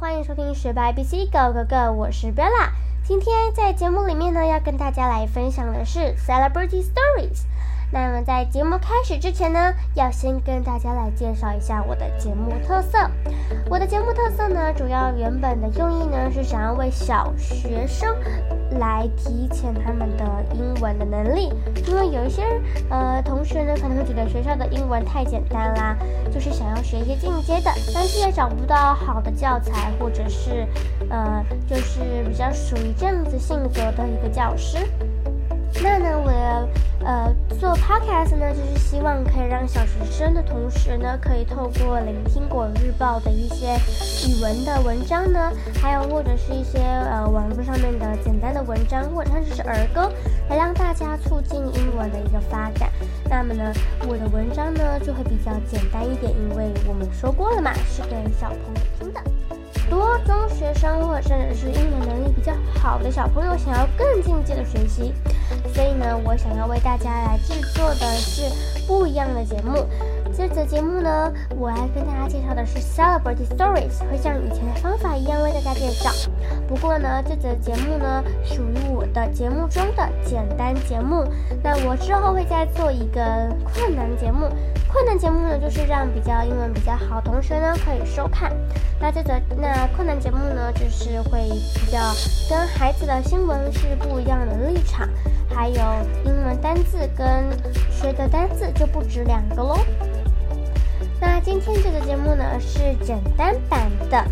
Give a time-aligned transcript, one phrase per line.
[0.00, 2.70] 欢迎收听学霸 ABC Go Go Go，我是 Bella。
[3.04, 7.44] 今天在节目里面呢，要跟大家来分享的是 Celebrity Stories。
[7.94, 12.98] 那么在节目开始之前呢，要先跟大家来介绍一下我的节目特色。
[13.70, 18.12] 我的节目特色呢，主要原本的用意呢，是想要为小学生
[18.80, 21.52] 来提前他们的英文的能力，
[21.86, 22.42] 因为有一些
[22.90, 25.96] 呃同学呢，可能会觉得学校的英文太简单啦，
[26.32, 30.66] 就是想要学一些进阶的，但是也找不到好的教材，或者是
[31.10, 34.78] 呃，就是比较属于这样子性格的一个教师。
[35.84, 36.68] 那呢，我的
[37.04, 43.74] 呃做 podcast 呢，就是希望可以让小学生的同时呢，可以透过聆听果日报的一些
[44.26, 45.52] 语文的文章呢，
[45.82, 50.10] 还有或者是一些呃网络上面的简单的文章，或者甚至是儿歌，
[50.48, 52.90] 来让大家促进英文的一个发展。
[53.28, 53.70] 那么呢，
[54.08, 59.20] 我的文章呢就会比较简单一点，因为我们说过了嘛，是给小朋友听的。
[59.90, 65.14] 多中学生或者甚至是英语能力比较好的小朋友，想要更进阶的学习，
[65.72, 68.42] 所以呢，我想要为大家来制作的是
[68.84, 69.86] 不一样的节目。
[70.36, 76.10] 这则节目呢，我来跟大家介绍的是 Celebrity Stories，会像以前的方法一样为大家介绍。
[76.66, 81.24] 不过呢，这则节目呢，属于我的节目中的简单节目。
[81.62, 83.22] 那我之后会再做一个
[83.72, 84.48] 困难节目。
[84.92, 88.52] 困难节目呢，就是让比较英文比较好同学呢可以收看。
[89.00, 91.98] 那这则那困难节目呢，就是会比较
[92.50, 95.08] 跟孩子的新闻是不一样的立场，
[95.48, 95.76] 还有
[96.24, 97.48] 英文单字跟
[97.88, 99.78] 学的单字就不止两个喽。
[101.20, 104.24] 那今天这个节目呢是简单版的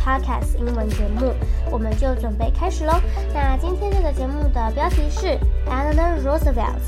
[0.00, 1.32] podcast 英文节目，
[1.70, 3.00] 我们就准备开始喽。
[3.34, 6.80] 那今天这个节目的标题是 Eleanor Roosevelt。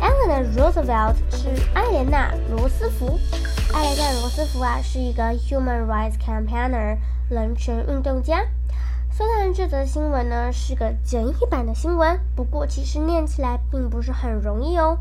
[0.00, 3.18] Eleanor Roosevelt 是艾莲娜罗斯福。
[3.72, 6.96] 艾莲娜罗斯福啊是一个 human rights campaigner
[7.28, 8.44] 人权运动家。
[9.10, 14.98] 虽然这则新闻呢是个简易版的新闻，不过其实念起来并不是很容易哦。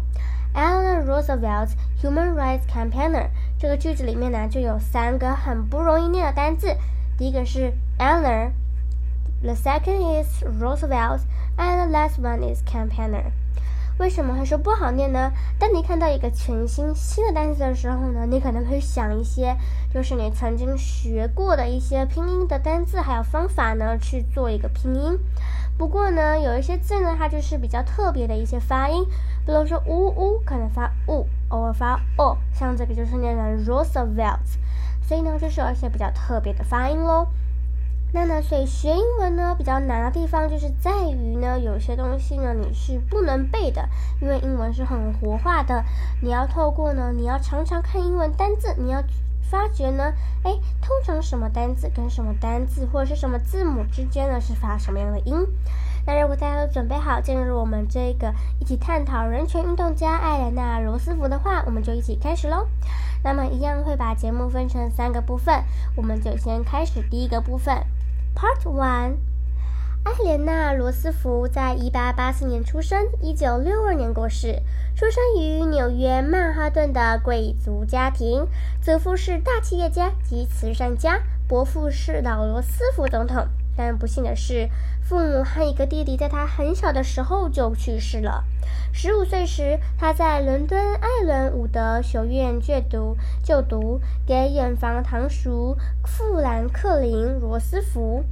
[0.54, 1.72] Eleanor Roosevelt
[2.02, 6.76] human rights campaigner 这个句子里面呢就有三个很不容易念的单字，
[7.18, 13.32] 第一个是 Eleanor，the second is Roosevelt，and the last one is campaigner。
[13.98, 15.32] 为什么会说不好念呢？
[15.58, 19.56] 当你看到一个全新新的单词的时候呢，你可能会想一些，
[19.94, 25.18] 就是你曾经学过的一些拼音的单字还有方法呢去做一个拼音。
[25.78, 29.06] 不过呢，有一些字呢，它就是比较特别的一些发音，
[29.46, 34.40] 比如说呜呜可能发呜，偶尔发哦，像这个就是念成 Roosevelt，
[35.02, 37.28] 所以呢，就是有一些比较特别的发音喽。
[38.14, 43.90] 那呢，所以学英文呢比较难的地方就是在于呢，有些东西呢你是不能背的，
[44.22, 45.84] 因为英文是很活化的。
[46.22, 49.04] 你要透过呢，你要常常看英文单字，你要
[49.42, 50.14] 发觉呢，
[50.44, 50.52] 哎，
[50.82, 55.46] 通常什么单字跟什么单字或者是什么字母之间呢是发什么样的音。
[56.08, 62.68] 那如果大家都准备好进入我们这个一起探讨人权运动家艾莲娜罗斯福的话，我们就一起开始喽。
[63.24, 65.64] 那么一样会把节目分成三个部分，
[65.96, 67.76] 我们就先开始第一个部分。
[68.36, 69.16] Part One，
[70.04, 74.62] 艾莲娜·罗斯福在一八八四年出生，一九六二年过世。
[74.96, 78.48] 出生于纽约曼哈顿的贵族家庭，
[78.80, 83.48] 祖父是大企业家及慈善家，伯父是老罗斯福总统。
[83.78, 84.70] 但不幸的是，
[85.02, 88.44] 父母和一个弟弟在他很小的时候就去世了。
[88.94, 98.24] 十五岁时，他在伦敦艾伦伍德学院就读，就读给远房堂叔富兰克林·罗斯福。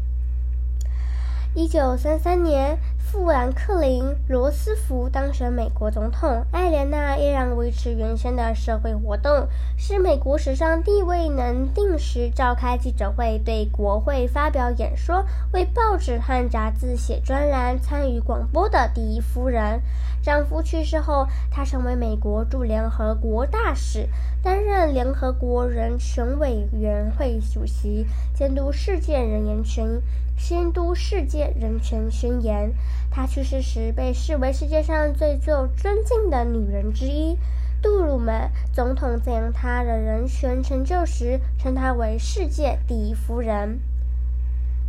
[1.54, 2.78] 一九三三年。
[3.14, 9.48] 富兰克林·罗斯福当选美国总统，艾莲娜依然维持原先的社会活动，
[9.78, 19.80] 是美国史上第一位能定时召开记者会、对国会发表演说、为报纸和杂志写专栏、参与广播的第一夫人。
[20.24, 24.10] 丈夫去世后，她成为美国驻联合国大使，
[24.42, 30.02] 担任联合国人权委员会主席，监督世界人权宣
[30.36, 32.74] 监督世界人权宣言。
[33.16, 37.38] 她去世时被视为世界上最受尊敬的女人之一。
[37.80, 43.80] 杜鲁门总统赞扬她的人权成就时，称她为世界第一夫人。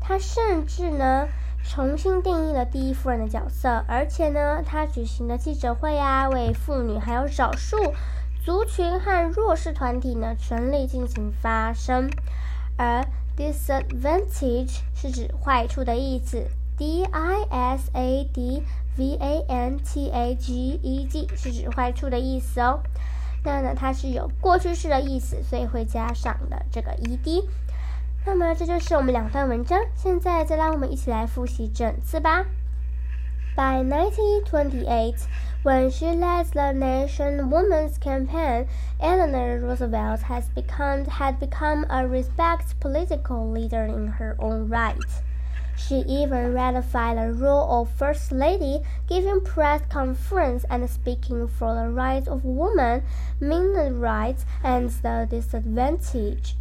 [0.00, 1.28] 他甚至呢
[1.64, 7.76] 重新定义了第一夫人的角色，而且呢，他举行了记者会啊，为妇女还有少数
[8.44, 12.10] 族群和弱势团体呢权利进行发声。
[12.76, 13.04] 而
[13.39, 16.43] Disadvantage 是指坏处的意思
[16.77, 18.61] ，d i s a d
[18.97, 22.81] v a n t a g e g 是指坏处的意思哦。
[23.45, 27.45] 那呢，它是有过去式的意思，所以会加上的这个 ed。
[28.25, 29.79] 那么这就是我们两段文章。
[29.95, 32.45] 现在再让我们一起来复习整次吧。
[33.55, 35.15] By 1928,
[35.62, 38.68] when she led the Nation Women's Campaign,
[39.00, 45.00] Eleanor Roosevelt has become had become a respected political leader in her own right.
[45.76, 51.90] She even ratified the role of First Lady, giving press conference and speaking for the
[51.90, 53.02] rights of women,
[53.40, 56.56] women's rights, and the disadvantaged.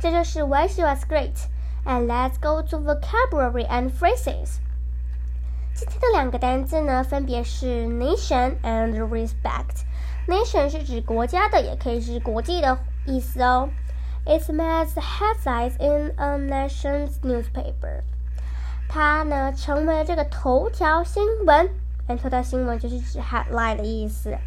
[0.00, 1.48] 这就是 why she was great.
[1.84, 4.60] And let's go to vocabulary and phrases.
[5.75, 9.83] 今天的两个单词呢，分别是 nation and respect.
[10.27, 12.77] Nation 是指国家的，也可以是国际的
[13.07, 13.69] 意思哦。
[14.23, 18.03] It's made headlines in a nation's newspaper。
[18.87, 21.69] 它呢成为了这个头条新闻。
[22.21, 24.37] 头条新闻就是指 headline 的意思。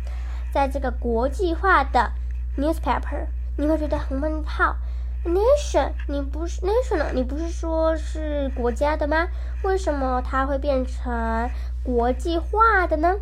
[0.53, 2.13] 在这个国际化的
[2.57, 3.27] newspaper，
[3.59, 4.77] 你会觉得很问号。
[5.24, 9.28] Nation，你不是 national，你不是说是国家的吗？
[9.64, 11.50] 为什么它会变成
[11.84, 13.20] 国际化的呢？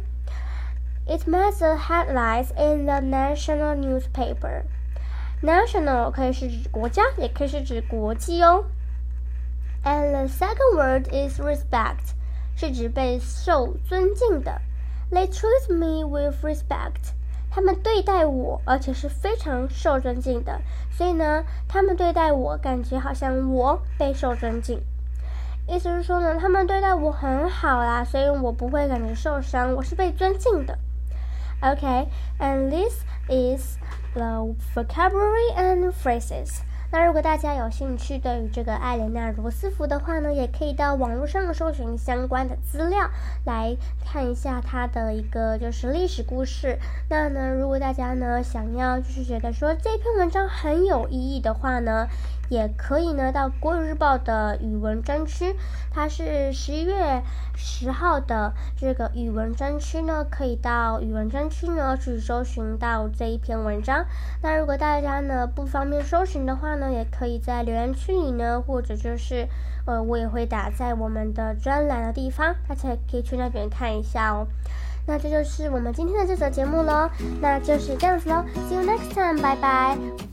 [1.05, 8.65] It made the headlines in the national newspaper。National 可以是指国家，也可以是指国际哦。
[9.83, 12.13] And the second word is respect，
[12.55, 14.61] 是指被受尊敬的。
[15.11, 17.11] They treat me with respect，
[17.54, 20.60] 他们对待我，而且是非常受尊敬的。
[20.90, 24.82] 所以呢，他们对待我，感觉好像我备受尊敬。
[25.68, 30.76] 意思是说呢，他们对待我很好啦，所以我不会感觉受伤，我是被尊敬的。
[31.62, 33.76] Okay，and this is
[34.14, 36.58] the vocabulary and phrases。
[36.94, 43.10] 那如果大家有兴趣对于这个艾莲娜罗斯福的话呢，也可以到网络上搜寻相关的资料
[43.44, 46.78] 来看一下她的一个就是历史故事。
[47.10, 52.06] 那呢，如果大家呢想要就是觉得说这篇文章很有意义的话呢，
[52.48, 55.54] 也可以呢到国语日报的语文专区，
[55.90, 57.22] 它是十一月
[57.56, 64.04] 十号的这个语文专区呢，可以到语文专区呢去搜寻到这一篇文章。
[64.42, 69.48] 那如果大家呢不方便搜寻的话呢，也可以在留言区里呢，或者就是
[69.86, 74.46] 呃我也会打在我们的专栏的地方，大家也可以去那边看一下哦。
[75.06, 77.10] 那这就是我们今天的这则节目喽，
[77.40, 80.23] 那就是这样子喽，See you next time，拜拜。